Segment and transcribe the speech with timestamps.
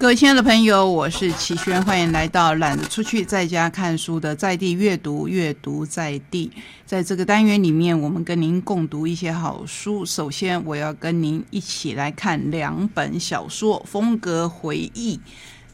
[0.00, 6.52] 各位亲爱的朋友，我是齐轩，欢迎来到懒得出去在家看书的在地阅读，阅读在地。
[6.86, 10.06] 在这个单元里面，我们跟您共读一些好书。
[10.06, 15.18] 首先，我要跟您一起来看两本小说，风格回忆，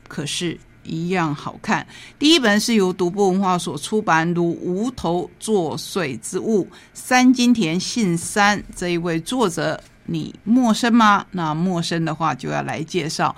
[0.08, 1.86] 可是一样好看。
[2.18, 11.26] 第一本是由独步文化所出版，如无头作祟之物，三金田信三这一位作者，你陌生吗？
[11.32, 13.36] 那陌生的话，就要来介绍。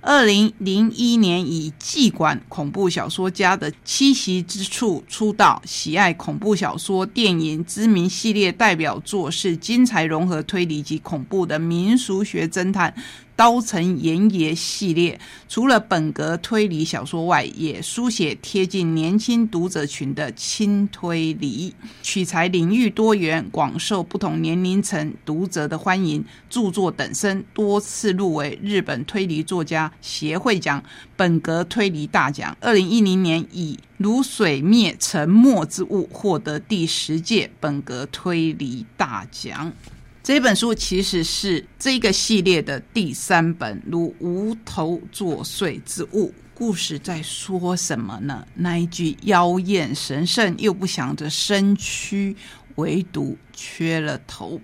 [0.00, 7.64] 二零零一年以妓馆恐怖小说家的栖息之处出道，喜爱恐怖小说、电影。
[7.64, 12.94] 知名系列代表作是精彩融合推理及恐怖的民俗学侦探。
[13.38, 26.24] 刀城岩爷系列，除了本格推理小说外，也书写贴近年轻读者群的轻推理，取材领域多元，广受不同年龄层读者的欢迎。
[26.50, 30.82] 著作等身，多次入围日本推理作家协会奖
[31.14, 32.56] 本格推理大奖。
[32.60, 39.72] 二零一零年以《如水灭沉默之物》获得第十届本格推理大奖。
[40.22, 46.32] 这本书其实是这个系列的第三本，如无头作祟之物。
[46.54, 48.44] 故事在说什么呢？
[48.54, 52.36] 那一句妖艳神圣又不想着身躯。
[52.78, 54.60] 唯独缺了头，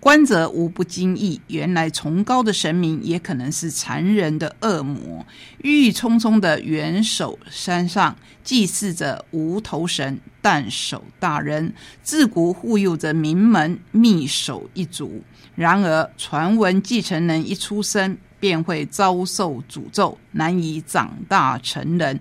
[0.00, 1.38] 观者无不惊异。
[1.48, 5.24] 原来崇高的神明也可能是残忍的恶魔。
[5.62, 15.22] 郁郁葱葱的元首山上，祭祀着无头神但守大人，自古护佑着名门密守一族。
[15.54, 22.18] 然而，传闻继承人一出生便会遭受诅咒，难以长大成人，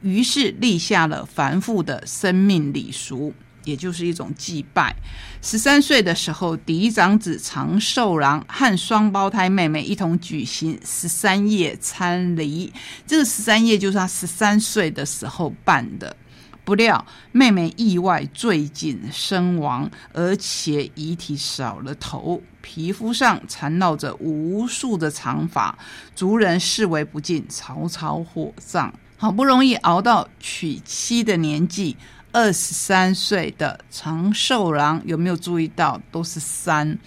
[0.00, 3.34] 于是立下了繁复的生命礼俗。
[3.66, 4.96] 也就是一种祭拜。
[5.42, 12.72] 十三岁的时候，嫡长子长寿郎和双胞胎妹妹一同举行十三夜参礼。
[13.06, 16.16] 这个十三夜就是他十三岁的时候办的。
[16.64, 25.78] 不料妹妹意外坠井身亡，而且遗体少了头，皮肤上缠绕着无数的长发，
[26.16, 28.92] 族人视为不敬，草草火葬。
[29.16, 31.96] 好不容易熬到娶妻的年纪。
[32.36, 35.98] 二十三岁的长寿郎有没有注意到？
[36.12, 36.98] 都是三，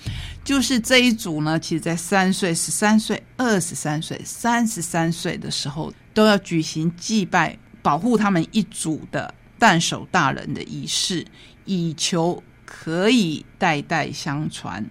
[0.44, 1.59] 就是这一组呢。
[1.59, 11.23] 其实，在三岁、十三岁、二十三岁、三十三岁的时候，都要举行祭拜、保护他们一组的旦守大人的仪式，
[11.66, 14.84] 以求可以代代相传。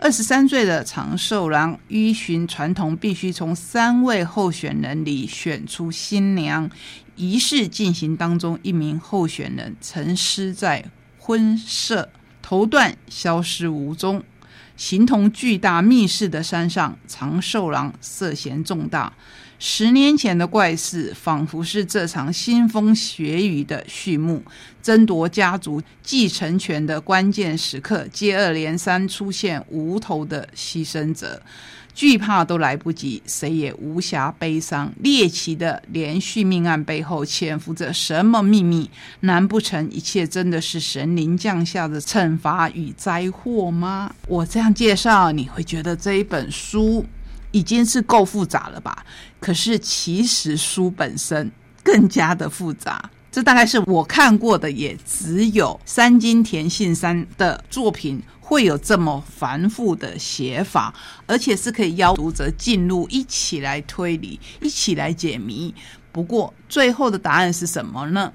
[0.00, 6.70] 二十三岁的长寿郎依循传统，必须从三位候选人里选出新娘。
[7.16, 10.84] 仪式进行当中，一名候选人沉尸在
[11.18, 12.08] 婚舍，
[12.40, 14.22] 头段消失无踪，
[14.76, 19.12] 形同巨大密室的山上，长寿郎涉嫌重大。
[19.58, 24.42] 十年前的怪事，仿佛是这场腥风血雨的序幕。
[24.80, 31.42] 争夺家族继承权的关键时刻，接二连三出现无头的牺牲者。
[31.92, 34.92] 惧怕都来不及，谁也无暇悲伤。
[35.02, 38.88] 猎奇的连续命案背后潜伏着什么秘密？
[39.20, 44.14] 难不成一切真的是神灵降下的惩罚与灾祸吗？
[44.28, 47.04] 我这样介绍，你会觉得这一本书
[47.58, 49.04] 已经是够复杂了吧？
[49.40, 51.50] 可是其实书本身
[51.82, 53.10] 更加的复杂。
[53.32, 58.22] 这大概是我看过的，也只有三金田信三的作品。
[58.40, 60.94] 会有这么繁复的写法，
[61.26, 65.74] 而且是可以邀读者进入，一起来推理，一起来解谜。
[66.10, 68.32] 不过，最后的答案是什么呢？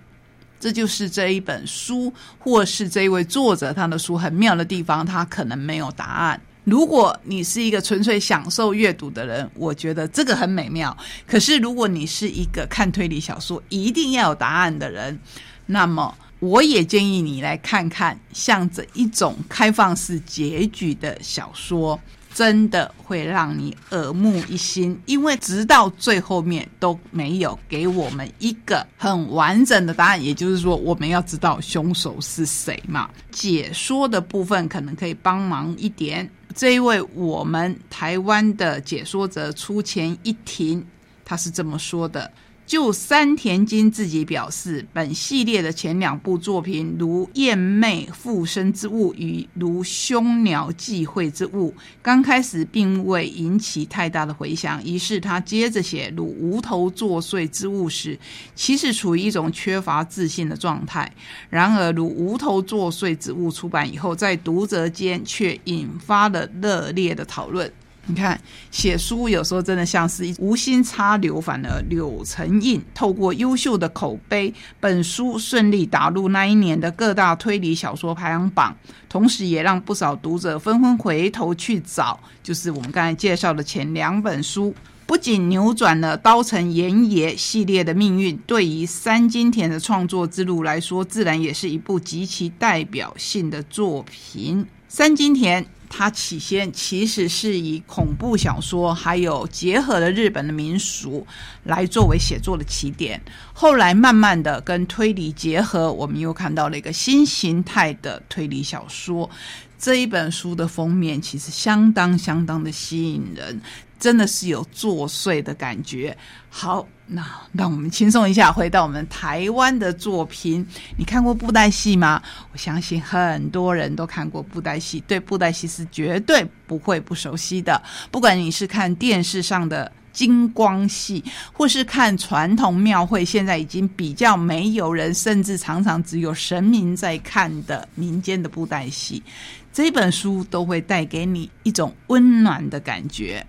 [0.60, 6.40] 这就是这一本书，或是这一位作者他的书很妙的地方，他可能没有答案。
[6.64, 10.96] 如果你是一个纯粹享受阅读的人，我觉得这个很美妙。
[11.28, 15.20] 可是，如果你是一个看推理小说一定要有答案的人，
[15.66, 16.16] 那么。
[16.40, 21.98] 我也建议你来看看像这一种开放式结局的小说，
[22.34, 30.24] 真的会让你耳目一新，因为直到最后面都没有给我们一个很完整的答案。
[30.24, 33.10] 也就是说，我们要知道凶手是谁嘛？
[33.32, 36.30] 解说的部分可能可以帮忙一点。
[36.56, 40.86] 这一位我们台湾的解说者出前一庭，
[41.24, 42.32] 他是这么说的。
[42.66, 51.72] 就山田金自己表示，本系列的前两部作品如《燕妹附身之物》与《如凶鸟忌讳之物》，
[52.02, 54.84] 刚开始并未引起太大的回响。
[54.84, 58.18] 于是他接着写《如无头作祟之物》时，
[58.56, 61.12] 其实处于一种缺乏自信的状态。
[61.50, 67.72] 然而，《如无头作祟之物》出版以后，在读者间却引发了热烈的讨论。
[68.06, 68.38] 你看，
[68.70, 72.84] 写书有时候真的像是一无心插柳，反而柳成荫。
[72.94, 78.76] 透过优秀的口碑，本书顺利打入那一年的各大推理小说排行榜，
[79.08, 84.76] 同时也让不少读者纷纷回头去找，就是我们刚才介绍的前两本书。
[85.06, 94.66] 不仅扭转了刀城岩野系列的命运，对于三金田的创作之路来说，自然也是一部极其代表性的作品。
[94.90, 95.66] 三金田。
[95.96, 101.26] 它起先其实是以恐怖小说，还有结合了日本的民俗
[101.66, 103.22] 来作为写作的起点。
[103.54, 109.30] 后来慢慢的跟推理结合，我们又看到了一个新形态的推理小说。
[109.78, 113.62] 这一本书的封面其实相当相当的吸引人。
[114.04, 116.18] 真的是有作祟的感觉。
[116.50, 120.68] 好，那让我们轻松一下，回到我们台湾的作品。
[120.98, 122.22] 你看过布袋戏吗？
[122.52, 127.82] 我相信很多人都看过布袋戏，对布袋戏是绝对不会不熟悉的。
[128.12, 131.24] 不管你是看电视上的金光戏，
[131.54, 139.24] 或是看传统庙会，现在已经比较没有人，甚至常常只有神明在看的民间的布袋戏，
[139.72, 143.48] 这本书都会带给你一种温暖的感觉。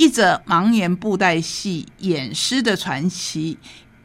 [0.00, 3.58] 一则盲言布袋戏演师的传奇，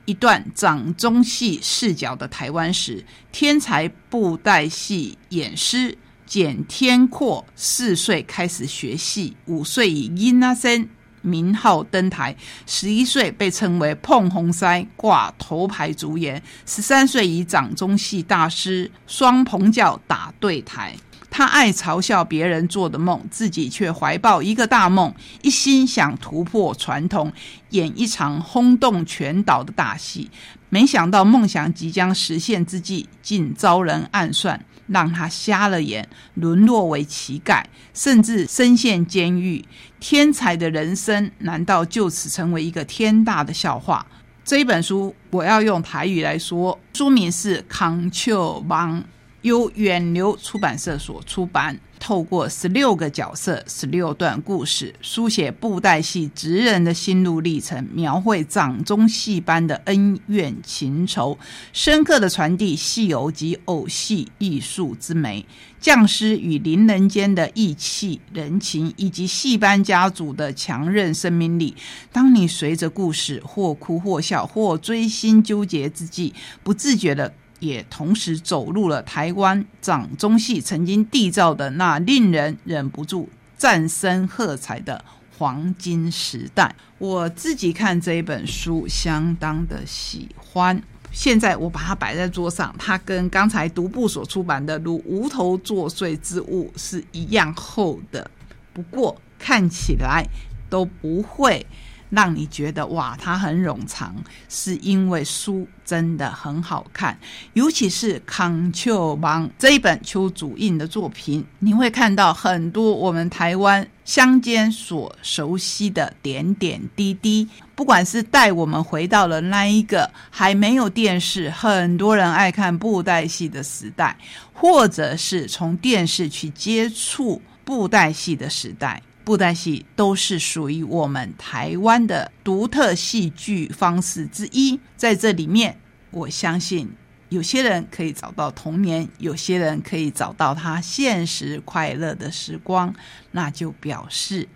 [0.03, 3.05] 一段掌中戏视角的台湾史。
[3.31, 10.89] 天才布袋戏演师简天阔四岁开始学戏，五岁以殷阿森
[11.21, 12.35] 名号登台，
[12.67, 20.93] 十一岁被称为碰红腮挂头牌主演，十三岁以掌中戏大师双棚教打对台。
[21.37, 27.33] 他爱嘲笑别人做的梦，自己却怀抱一个大梦，一心想突破传统，
[27.71, 30.31] 演一场轰动全岛的大戏。
[30.69, 39.65] 没想到梦想即将实现之际，竟遭人暗算，让他瞎了眼，沦落为乞丐，甚至身陷监狱。
[39.99, 44.05] 天才的人生难道就此成为一个天大的笑话？
[44.45, 49.01] 这一本书我要用台语来说，书名是《康丘王》。
[49.45, 61.37] 由远流出版社所出版，透过十六个角色、十六段故事，书写布袋戏职人的心路历程，描绘掌中戏班的恩怨情仇，
[61.71, 65.45] 深刻的传递戏偶及偶戏艺术之美，
[65.79, 71.75] 匠师与邻人间的义气人情，以及戏班家族的强韧生命力。
[72.11, 76.33] 当你随着故事或哭或笑或追心纠结之际，
[76.63, 77.31] 不自觉的。
[77.59, 85.03] 也同时走入了台湾掌中戏曾经缔造的那令人忍不住赞声喝彩的
[85.37, 86.75] 黄金时代。
[86.97, 90.81] 我自己看这一本书相当的喜欢，
[91.11, 98.29] 现在我把它摆在桌上，它跟刚才独步所出版的《如无头作祟之物》是一样厚的，
[98.73, 100.25] 不过看起来
[100.69, 101.65] 都不会。
[102.15, 104.15] 让你觉得哇，它很冗长，
[104.49, 107.15] 是因为书真的很好看，
[107.53, 117.47] 尤其是康丘邦这一本邱祖印的作品，你会看到很多我们台湾乡间所熟悉的点点滴滴。
[117.75, 124.17] 不管是带我们回到了那一个还没有电视、很多人爱看布袋戏的时代，
[124.53, 129.01] 或者是从电视去接触布袋戏的时代。
[129.25, 135.75] 布袋戏都是属于我们台湾的独特戏剧方式之一，在这里面，
[136.11, 136.87] 我相信
[137.29, 142.93] 有些人可以找到童年，有些人可以找到他现实快乐的时光，
[143.31, 144.47] 那就表示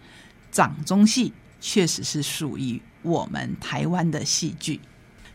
[0.52, 4.80] 掌中戏确实是属于我们台湾的戏剧。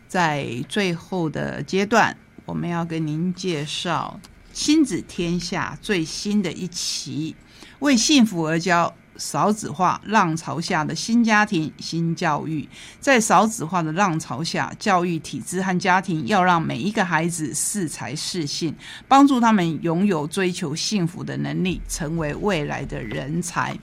[0.07, 4.17] 在最后的阶段，我们要跟您介绍
[4.53, 7.35] 《亲子天下》最新的一期，
[7.79, 8.95] 为幸福而教。
[9.17, 12.67] 少子化浪潮下的新家庭、新教育，
[12.99, 18.75] 在少子化的浪潮下，教育体制和家庭要让每一个孩子适才适性，
[19.07, 23.77] 帮助他们拥有追求幸福的能力，成为未来的人才。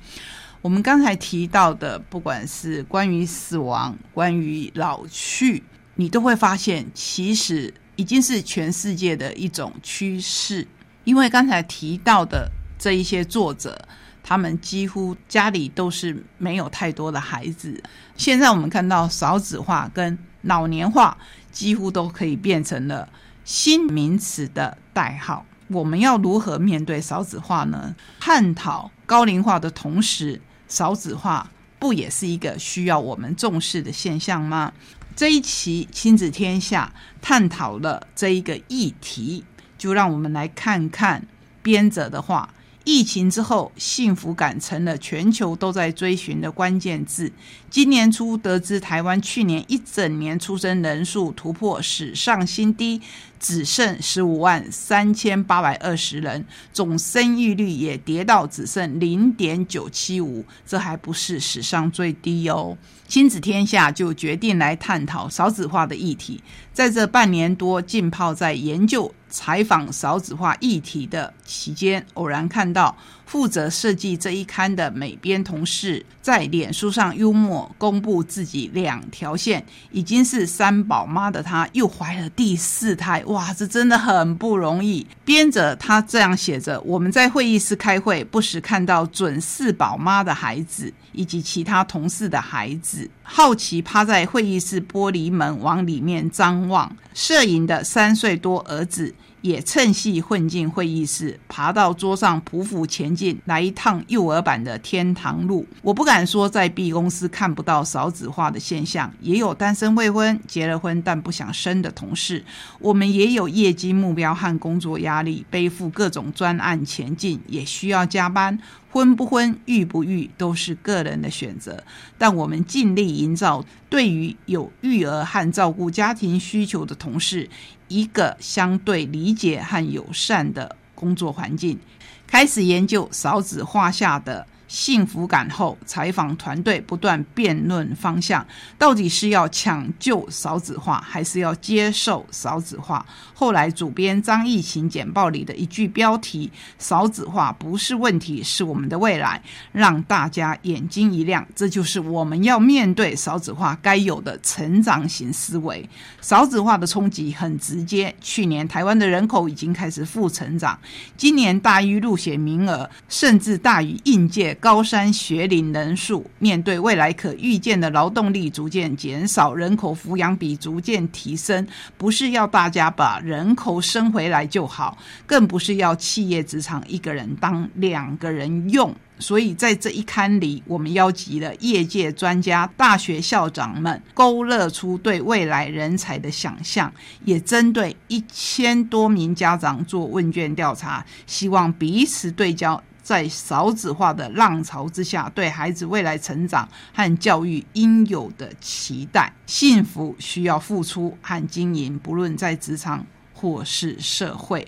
[0.61, 5.62] 我们刚才提到的，不管是关于死亡、关于老去，
[5.95, 10.67] 你都会发现，其实已经是全世界的一种趋势。
[11.05, 13.89] 因为刚才提到的这一些作者。
[14.23, 17.83] 他们几乎家里都是没有太多的孩子。
[18.17, 21.17] 现在我们看到少子化跟老年化
[21.50, 23.09] 几乎都可以变成了
[23.45, 25.45] 新名词的代号。
[25.69, 27.95] 我们要如何面对少子化呢？
[28.21, 34.73] 探讨高龄化的同时，少子化不也是一个需要我们重视的现象吗？
[35.17, 39.45] 这一期《亲子天下》探讨了这一个议题，
[39.79, 41.26] 就让我们来看看
[41.62, 42.52] 编者的话。
[42.85, 47.31] 疫情之后，幸福感成了全球都在追寻的关键字。
[47.71, 53.01] 今年初得知台湾去年一整年出生人数突破史上新低，
[53.39, 62.77] 只剩十五万三千八百二十人，总生育率也跌到只剩零点九七五，这还不是史上最低哦。
[63.12, 66.42] 亲子天下就决定来探讨少子化的议题，
[66.73, 69.12] 在这半年多浸泡在研究。
[69.28, 72.97] 采访少子化议题的期间，偶然看到
[73.33, 85.07] 负责设计这一刊的美编同事在脸书上幽默公布自己两条线，已经是三宝妈的她又怀了第四胎，哇，这真的很不容易。
[85.25, 96.95] 编者他这样写着：我们在会议室开会，不时看到准四宝妈的孩子以及其他同事的孩子，好奇趴在会议室玻璃门往里面张望。
[97.15, 99.15] 摄影的三岁多儿子。
[99.41, 105.67] 也趁隙混进会议室，爬到桌上匍匐前进，来一趟幼儿版的天堂路。
[105.83, 112.45] 我不敢说在 B 公司看不到少子化的现象，也有单身未婚、结了婚但不想生的同事。
[112.79, 118.57] 我们也有业绩目标和工作压力，背负各种专案前进，也需要加班。
[118.93, 121.83] 婚不婚、育不育都是个人的选择，
[122.19, 127.49] 但我们尽力营造对于有育儿和照顾家庭需求的同事
[127.89, 131.79] 一个相对理解和友善的工作环境。
[132.27, 134.47] 开始研究少子化下的。
[134.73, 138.45] 幸福感后，采访团队不断辩论方向，
[138.79, 143.05] 到底是要抢救少子化，还是要接受少子化？
[143.35, 146.50] 后来，主编张艺勤简报里的一句标题
[146.81, 151.47] “少子化不是问题，是我们的未来”，让大家眼睛一亮。
[151.55, 155.87] 这就是我们要面对少子化该有的成长型思维。
[156.23, 160.79] 少子化的冲击很直接，去年台湾的人口已经开始负成长，
[161.14, 164.57] 今年大于入学名额，甚至大于应届。
[164.62, 171.66] 高山学龄人数面对未来可预见的劳动力逐渐减少，人口抚养比逐渐提升，
[171.99, 178.95] 不是要大家把人口生回来就好，更不是要企业职场一个人当两个人用。
[179.19, 186.92] 所以在这一刊里，我们邀集了业界专家、大学校长们，勾勒出对未来人才的想象，
[187.25, 192.81] 也针对一千多名家长做问卷调查，希望彼此对焦。
[193.02, 203.04] 在少子化的浪潮之下，对孩子未来成长和教育应有的期待，幸福需要付出和经营，不论在职场
[203.35, 204.66] 或是社会，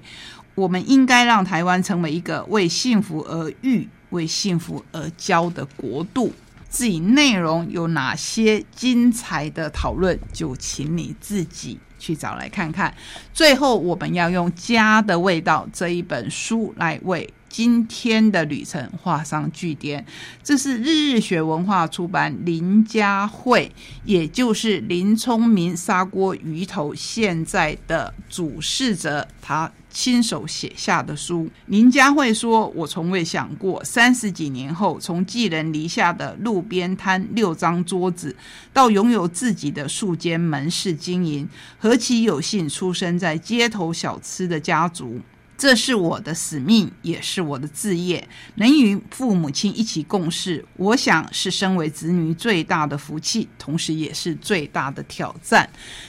[0.56, 6.32] 我们应该让台湾成为一个为幸福而育、为幸福而教的国度。
[6.68, 12.92] 至于内容有哪些精彩的讨论，就请你自己去找来看看。
[13.32, 17.32] 最后，我们要用《家的味道》这一本书来为。
[17.56, 20.04] 今天的旅程画上句点。
[20.42, 23.70] 这是日日学文化出版林家慧，
[24.04, 31.48] 也就是林聪明砂锅鱼头现在的主事者，他亲手写下的书。
[31.66, 38.34] 林家慧说：“我从未想过，三十几年后，从寄人篱下的路边摊六张桌子，
[38.72, 45.20] 到拥有自己的数间门市经营，何其有幸出生在街头小吃的家族。”
[45.56, 48.26] 这是我的使命，也是我的志业。
[48.56, 55.68] 能与父母亲一起共事，我想是身为子女最大的福气，同时也是最大的挑战。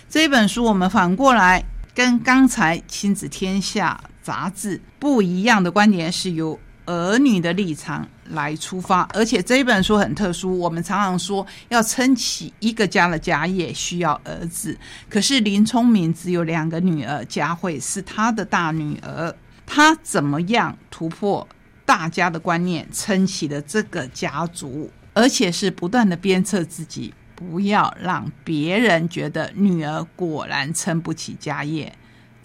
[0.09, 8.07] 这本书，我们反过来跟刚才《亲子天下》杂志不一样的观点，是由儿女的立场。
[8.31, 10.57] 来出发，而且这一本书很特殊。
[10.57, 14.75] 我们常常说要撑起一个家的家业需要儿子，
[15.07, 19.31] 可是林聪明只有两个女儿，佳慧是他的大女儿。
[19.67, 21.47] 他怎么样突破
[21.85, 31.95] 大家的观念，撑起了这个家族，而且是不断的鞭策自己，不要让别人觉得女儿果然撑不起家业。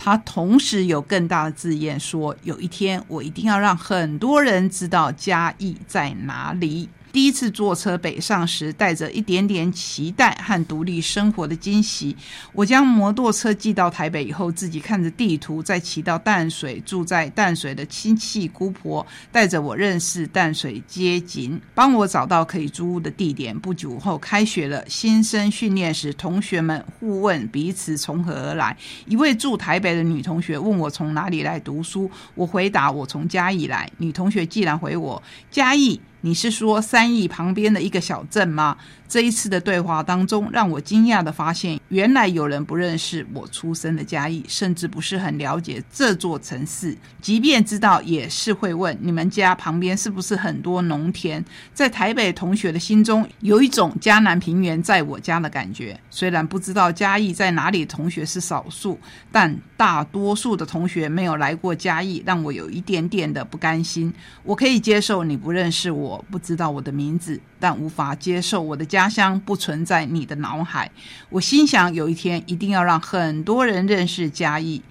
[0.03, 6.89] 他同时有更大的志愿，说有一天我一定要让很多人知道嘉义在哪里。
[7.13, 12.17] 第一次坐车北上时，带着一点点期待和独立生活的惊喜，
[12.53, 23.59] 我将摩托车寄到台北以后，自己看着地图，再骑到淡水，住在淡水的亲戚姑婆带着我认识淡水街景，帮我找到可以租屋的地点。
[23.59, 28.77] 不久后开学了，新生训练时，同学们互问彼此从何而来。
[29.07, 33.91] 一位住台北的女同学问我从哪里来读书，我回答我从嘉义来。
[33.99, 36.01] 女同学既然回我嘉义。
[36.23, 38.77] 你是说三义旁边的一个小镇吗？
[39.09, 46.97] 这一次的对话当中，让我惊讶的发现，原来有人不认识我出生的嘉义，甚至不是很了解这座城市。
[47.21, 51.45] 即便知道，也是会问：你们家旁边是不是很多农田？
[51.75, 55.99] 在台北同学的心中，有一种嘉南平原在我家的感觉。
[56.09, 58.97] 虽然不知道嘉义在哪里，同学是少数，
[59.33, 64.15] 但大多数的同学没有来过嘉义，让我有一点点的不甘心。
[64.45, 67.41] 我可以接受你不认识我我，不知道我的名字。
[67.61, 70.91] 但无法接受我的家乡不存在你的脑海。
[71.29, 74.83] 我心想，有一天一定要让很多人认识嘉义。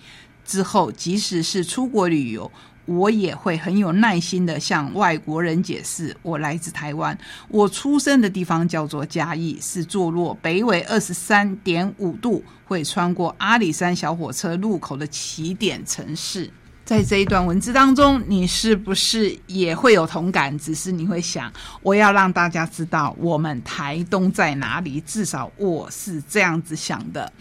[0.46, 2.50] 之后，即使是出国旅游，
[2.86, 7.18] 我也会很有耐心的向外国人解释：我来自台湾，
[7.50, 16.50] 我出生的地方叫做嘉义，是坐落北纬二十三点五度，会穿过阿里山小火车路口的起点城市。
[16.90, 20.58] 在这一段文字当中，你是不是也会有同感？
[20.58, 21.54] 只是你会想，
[21.84, 25.00] 我要让大家知道我们台东在哪里。
[25.02, 27.32] 至少我是这样子想的。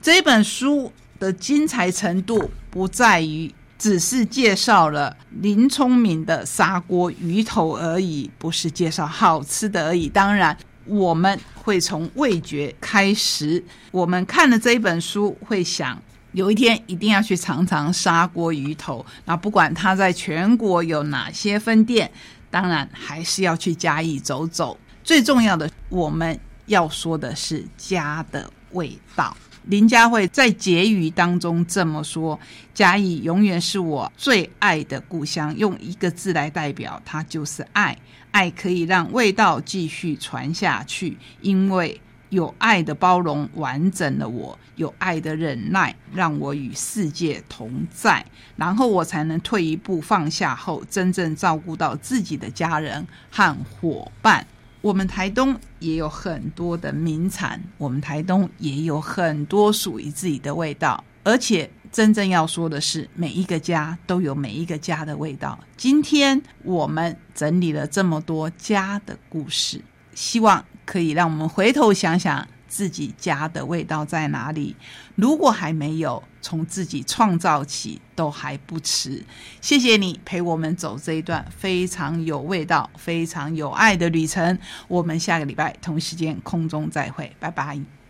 [0.00, 10.08] 这本书的精彩程度不在于只是介绍了林聪明的砂锅鱼头而已，不是介绍好吃的而已。
[10.08, 10.56] 当然，
[10.86, 13.64] 我们会从味觉开始。
[13.90, 16.00] 我们看了这一本书，会想。
[16.32, 19.04] 有一天一定要去尝尝砂锅鱼头。
[19.26, 22.10] 那不管它在全国有哪些分店，
[22.50, 24.78] 当然还是要去嘉义走走。
[25.04, 29.36] 最重要的，我们要说的是家的味道。
[29.64, 32.38] 林佳慧在结语当中这么说
[32.74, 35.56] ：“嘉义永远是我最爱的故乡。
[35.56, 37.96] 用一个字来代表，它就是爱。
[38.32, 42.00] 爱可以让味道继续传下去，因为。”
[42.32, 48.24] 有爱的包容完整了我，有爱的忍耐让我与世界同在，
[48.56, 54.46] 然后我才能退一步放下后，真正照顾到自己的家人和伙伴。
[54.80, 65.58] 我们台东也有很多的名产，我们台东也有很多属于自己的味道，而且真正要说的是，每一个家都有每一个家的味道。
[65.76, 69.82] 今天我们整理了这么多家的故事，
[70.14, 70.64] 希望。
[70.92, 74.76] 可以让我们回头想想自己家的味道在哪里。
[75.14, 79.24] 如果还没有，从自己创造起都还不迟。
[79.62, 84.58] 谢谢你陪我们走这一段非常有味道、非常有爱的旅程。
[84.86, 87.80] 我们下个礼拜同时间空中再会，拜拜。